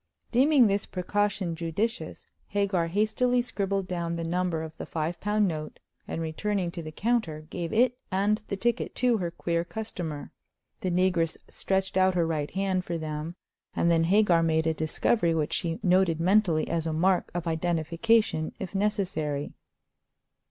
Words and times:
Deeming 0.31 0.65
this 0.65 0.87
precaution 0.87 1.55
judicious, 1.55 2.25
Hagar 2.47 2.87
hastily 2.87 3.39
scribbled 3.39 3.87
down 3.87 4.15
the 4.15 4.23
number 4.23 4.63
of 4.63 4.75
the 4.77 4.85
five 4.87 5.19
pound 5.19 5.47
note, 5.47 5.77
and 6.07 6.19
returning 6.19 6.71
to 6.71 6.81
the 6.81 6.91
counter, 6.91 7.41
gave 7.41 7.71
it 7.71 7.99
and 8.11 8.41
the 8.47 8.57
ticket 8.57 8.95
to 8.95 9.17
her 9.17 9.29
queer 9.29 9.63
customer. 9.63 10.31
The 10.79 10.89
negress 10.89 11.37
stretched 11.47 11.97
out 11.97 12.15
her 12.15 12.25
right 12.25 12.49
hand 12.49 12.83
for 12.83 12.97
them; 12.97 13.35
and 13.75 13.91
then 13.91 14.05
Hagar 14.05 14.41
made 14.41 14.65
a 14.65 14.73
discovery 14.73 15.35
which 15.35 15.53
she 15.53 15.79
noted 15.83 16.19
mentally 16.19 16.67
as 16.67 16.87
a 16.87 16.93
mark 16.93 17.29
of 17.35 17.45
identification 17.45 18.55
if 18.57 18.73
necessary. 18.73 19.53